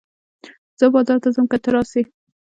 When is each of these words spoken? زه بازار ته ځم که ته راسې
زه 0.79 0.85
بازار 0.93 1.17
ته 1.23 1.29
ځم 1.35 1.45
که 1.51 1.57
ته 1.63 1.69
راسې 1.75 2.01